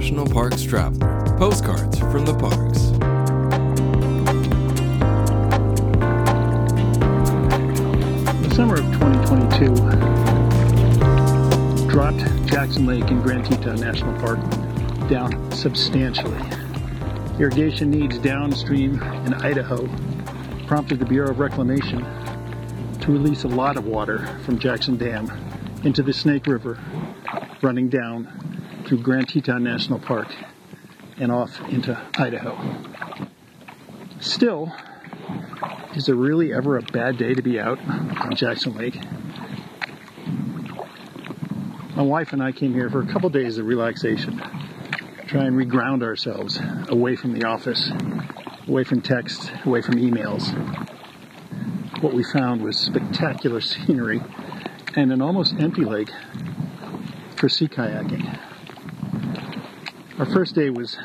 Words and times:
National 0.00 0.26
Parks 0.26 0.62
Traveler. 0.62 1.36
Postcards 1.36 1.98
from 1.98 2.24
the 2.24 2.32
parks. 2.32 2.86
The 8.48 8.54
summer 8.54 8.76
of 8.76 8.86
2022 8.94 9.74
dropped 11.90 12.24
Jackson 12.46 12.86
Lake 12.86 13.10
and 13.10 13.22
Grand 13.22 13.44
Teton 13.44 13.78
National 13.78 14.18
Park 14.20 14.38
down 15.10 15.52
substantially. 15.52 16.40
Irrigation 17.38 17.90
needs 17.90 18.16
downstream 18.16 19.02
in 19.26 19.34
Idaho 19.34 19.86
prompted 20.66 20.98
the 20.98 21.04
Bureau 21.04 21.32
of 21.32 21.40
Reclamation 21.40 22.06
to 23.00 23.12
release 23.12 23.44
a 23.44 23.48
lot 23.48 23.76
of 23.76 23.84
water 23.84 24.26
from 24.46 24.58
Jackson 24.58 24.96
Dam 24.96 25.30
into 25.84 26.02
the 26.02 26.14
Snake 26.14 26.46
River, 26.46 26.78
running 27.60 27.90
down 27.90 28.39
through 28.90 28.98
Grand 28.98 29.28
Teton 29.28 29.62
National 29.62 30.00
Park 30.00 30.34
and 31.16 31.30
off 31.30 31.60
into 31.68 31.96
Idaho. 32.18 32.58
Still, 34.18 34.72
is 35.94 36.06
there 36.06 36.16
really 36.16 36.52
ever 36.52 36.76
a 36.76 36.82
bad 36.82 37.16
day 37.16 37.32
to 37.32 37.40
be 37.40 37.60
out 37.60 37.78
on 37.88 38.34
Jackson 38.34 38.76
Lake? 38.76 38.98
My 41.94 42.02
wife 42.02 42.32
and 42.32 42.42
I 42.42 42.50
came 42.50 42.74
here 42.74 42.90
for 42.90 43.00
a 43.00 43.06
couple 43.06 43.30
days 43.30 43.58
of 43.58 43.66
relaxation, 43.66 44.38
try 45.28 45.44
and 45.44 45.56
reground 45.56 46.02
ourselves 46.02 46.58
away 46.88 47.14
from 47.14 47.32
the 47.32 47.44
office, 47.46 47.92
away 48.66 48.82
from 48.82 49.02
text, 49.02 49.52
away 49.64 49.82
from 49.82 49.94
emails. 49.94 50.50
What 52.02 52.12
we 52.12 52.24
found 52.24 52.60
was 52.60 52.76
spectacular 52.76 53.60
scenery 53.60 54.20
and 54.96 55.12
an 55.12 55.22
almost 55.22 55.54
empty 55.60 55.84
lake 55.84 56.10
for 57.36 57.48
sea 57.48 57.68
kayaking. 57.68 58.49
Our 60.20 60.26
first 60.26 60.54
day 60.54 60.68
was 60.68 60.98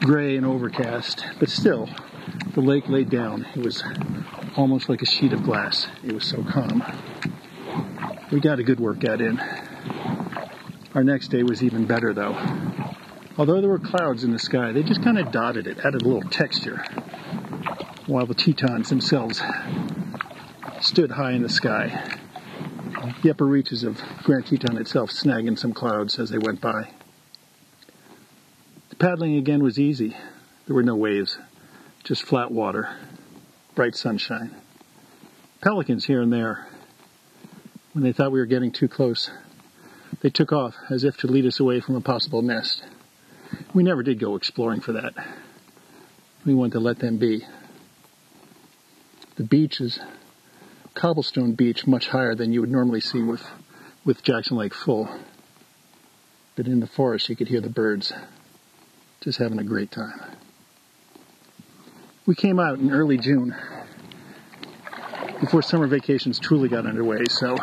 gray 0.00 0.36
and 0.36 0.44
overcast, 0.44 1.24
but 1.38 1.48
still, 1.48 1.88
the 2.52 2.60
lake 2.60 2.88
laid 2.88 3.10
down. 3.10 3.46
It 3.54 3.62
was 3.62 3.84
almost 4.56 4.88
like 4.88 5.02
a 5.02 5.06
sheet 5.06 5.32
of 5.32 5.44
glass. 5.44 5.86
It 6.02 6.12
was 6.12 6.24
so 6.24 6.42
calm. 6.42 6.82
We 8.32 8.40
got 8.40 8.58
a 8.58 8.64
good 8.64 8.80
workout 8.80 9.20
in. 9.20 9.38
Our 10.96 11.04
next 11.04 11.28
day 11.28 11.44
was 11.44 11.62
even 11.62 11.84
better 11.84 12.12
though. 12.12 12.36
Although 13.38 13.60
there 13.60 13.70
were 13.70 13.78
clouds 13.78 14.24
in 14.24 14.32
the 14.32 14.38
sky, 14.40 14.72
they 14.72 14.82
just 14.82 15.04
kind 15.04 15.16
of 15.16 15.30
dotted 15.30 15.68
it, 15.68 15.78
added 15.84 16.02
a 16.02 16.04
little 16.04 16.28
texture, 16.28 16.84
while 18.08 18.26
the 18.26 18.34
Tetons 18.34 18.88
themselves 18.88 19.40
stood 20.80 21.12
high 21.12 21.34
in 21.34 21.42
the 21.42 21.48
sky. 21.48 22.18
The 23.22 23.30
upper 23.30 23.46
reaches 23.46 23.84
of 23.84 24.02
Grand 24.24 24.46
Teton 24.46 24.76
itself 24.76 25.12
snagging 25.12 25.56
some 25.56 25.72
clouds 25.72 26.18
as 26.18 26.30
they 26.30 26.38
went 26.38 26.60
by. 26.60 26.90
Paddling 29.02 29.34
again 29.34 29.64
was 29.64 29.80
easy. 29.80 30.16
There 30.66 30.76
were 30.76 30.84
no 30.84 30.94
waves, 30.94 31.36
just 32.04 32.22
flat 32.22 32.52
water, 32.52 32.88
bright 33.74 33.96
sunshine. 33.96 34.54
Pelicans 35.60 36.04
here 36.04 36.22
and 36.22 36.32
there. 36.32 36.68
When 37.94 38.04
they 38.04 38.12
thought 38.12 38.30
we 38.30 38.38
were 38.38 38.46
getting 38.46 38.70
too 38.70 38.86
close, 38.86 39.28
they 40.20 40.30
took 40.30 40.52
off 40.52 40.76
as 40.88 41.02
if 41.02 41.16
to 41.16 41.26
lead 41.26 41.46
us 41.46 41.58
away 41.58 41.80
from 41.80 41.96
a 41.96 42.00
possible 42.00 42.42
nest. 42.42 42.84
We 43.74 43.82
never 43.82 44.04
did 44.04 44.20
go 44.20 44.36
exploring 44.36 44.82
for 44.82 44.92
that. 44.92 45.14
We 46.46 46.54
wanted 46.54 46.74
to 46.74 46.78
let 46.78 47.00
them 47.00 47.18
be. 47.18 47.44
The 49.34 49.42
beach 49.42 49.80
is 49.80 49.98
cobblestone 50.94 51.54
beach 51.54 51.88
much 51.88 52.06
higher 52.06 52.36
than 52.36 52.52
you 52.52 52.60
would 52.60 52.70
normally 52.70 53.00
see 53.00 53.20
with, 53.20 53.44
with 54.04 54.22
Jackson 54.22 54.58
Lake 54.58 54.74
full. 54.74 55.08
But 56.54 56.68
in 56.68 56.78
the 56.78 56.86
forest 56.86 57.28
you 57.28 57.34
could 57.34 57.48
hear 57.48 57.60
the 57.60 57.68
birds 57.68 58.12
just 59.22 59.38
having 59.38 59.60
a 59.60 59.64
great 59.64 59.92
time. 59.92 60.20
We 62.26 62.34
came 62.34 62.58
out 62.58 62.80
in 62.80 62.90
early 62.90 63.18
June 63.18 63.54
before 65.38 65.62
summer 65.62 65.86
vacations 65.86 66.40
truly 66.40 66.68
got 66.68 66.86
underway, 66.86 67.24
so 67.28 67.56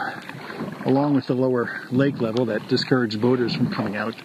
along 0.86 1.16
with 1.16 1.28
the 1.28 1.34
lower 1.34 1.82
lake 1.92 2.22
level 2.22 2.46
that 2.46 2.66
discouraged 2.70 3.22
boaters 3.22 3.54
from 3.54 3.72
coming 3.74 3.98
out, 3.98 4.16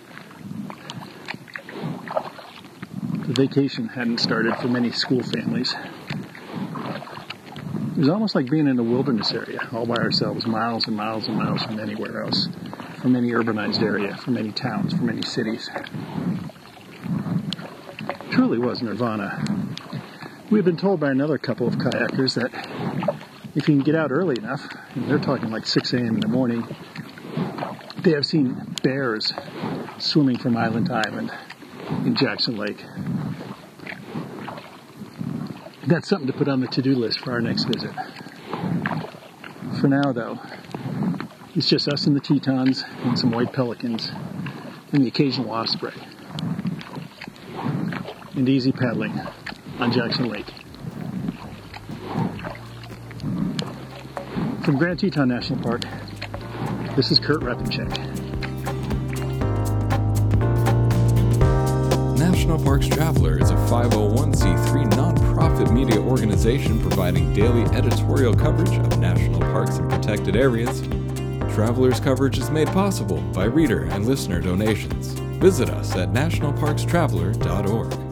the 3.27 3.33
vacation 3.33 3.89
hadn't 3.89 4.19
started 4.19 4.57
for 4.57 4.69
many 4.69 4.93
school 4.93 5.23
families. 5.23 5.75
It 7.97 7.99
was 7.99 8.09
almost 8.09 8.37
like 8.37 8.49
being 8.49 8.69
in 8.69 8.79
a 8.79 8.83
wilderness 8.83 9.33
area, 9.33 9.69
all 9.73 9.87
by 9.87 9.97
ourselves, 9.97 10.47
miles 10.47 10.87
and 10.87 10.97
miles 10.97 11.27
and 11.27 11.37
miles 11.37 11.63
from 11.65 11.81
anywhere 11.81 12.23
else, 12.23 12.49
from 13.01 13.17
any 13.17 13.31
urbanized 13.31 13.83
area, 13.83 14.17
from 14.17 14.37
any 14.37 14.53
towns, 14.53 14.95
from 14.95 15.09
any 15.09 15.23
cities. 15.23 15.69
Truly 18.35 18.59
was 18.59 18.83
nirvana. 18.83 19.47
We 20.51 20.59
have 20.59 20.65
been 20.65 20.77
told 20.77 20.99
by 20.99 21.13
another 21.13 21.39
couple 21.39 21.69
of 21.69 21.75
kayakers 21.75 22.35
that 22.35 22.51
if 23.55 23.69
you 23.69 23.77
can 23.77 23.85
get 23.85 23.95
out 23.95 24.11
early 24.11 24.35
enough, 24.37 24.61
and 24.97 25.09
they're 25.09 25.21
talking 25.21 25.53
like 25.53 25.65
6 25.67 25.93
a.m. 25.93 26.17
in 26.17 26.21
the 26.21 26.27
morning, 26.27 26.67
they 28.03 28.11
have 28.11 28.27
seen 28.27 28.77
bears 28.83 29.33
swimming 29.99 30.37
from 30.37 30.57
island 30.57 30.87
to 30.87 30.95
island 30.95 31.33
in 32.05 32.17
Jackson 32.17 32.57
Lake. 32.57 32.85
That's 35.87 36.09
something 36.09 36.27
to 36.27 36.33
put 36.33 36.49
on 36.49 36.59
the 36.59 36.67
to-do 36.67 36.97
list 36.97 37.21
for 37.21 37.31
our 37.31 37.41
next 37.41 37.67
visit. 37.67 37.93
For 39.81 39.87
now, 39.87 40.11
though, 40.11 40.41
it's 41.55 41.69
just 41.69 41.87
us 41.87 42.09
and 42.09 42.17
the 42.17 42.21
Tetons 42.21 42.83
and 43.05 43.17
some 43.17 43.31
white 43.31 43.53
pelicans 43.53 44.11
and 44.91 45.05
the 45.05 45.07
occasional 45.07 45.53
osprey. 45.53 45.93
And 48.37 48.49
easy 48.49 48.73
paddling 48.73 49.13
on 49.79 49.93
Jackson 49.93 50.29
Lake. 50.29 50.47
From 54.65 54.77
Grand 54.77 54.99
Teton 54.99 55.29
National 55.29 55.63
Park, 55.63 55.83
this 56.97 57.13
is 57.13 57.21
Kurt 57.21 57.43
Repanshek. 57.43 57.89
National 62.19 62.59
Parks 62.59 62.89
Traveler 62.89 63.41
is 63.41 63.51
a 63.51 63.55
501c3 63.55 64.91
nonprofit 64.91 65.73
media 65.73 66.01
organization 66.01 66.81
providing 66.81 67.33
daily 67.35 67.63
editorial 67.77 68.35
coverage 68.35 68.77
of 68.79 68.99
national 68.99 69.39
parks 69.41 69.77
and 69.77 69.89
protected 69.89 70.35
areas. 70.35 70.81
Traveler's 71.55 72.01
coverage 72.01 72.39
is 72.39 72.51
made 72.51 72.67
possible 72.69 73.21
by 73.33 73.45
reader 73.45 73.85
and 73.85 74.07
listener 74.07 74.41
donations. 74.41 75.13
Visit 75.41 75.71
us 75.71 75.95
at 75.95 76.13
nationalparkstraveler.org. 76.13 78.04